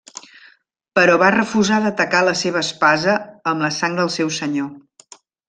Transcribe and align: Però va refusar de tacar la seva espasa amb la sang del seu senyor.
Però 0.99 1.17
va 1.23 1.27
refusar 1.35 1.77
de 1.83 1.91
tacar 1.99 2.21
la 2.29 2.33
seva 2.39 2.63
espasa 2.67 3.19
amb 3.53 3.67
la 3.67 3.71
sang 3.77 4.01
del 4.01 4.11
seu 4.17 4.33
senyor. 4.41 5.21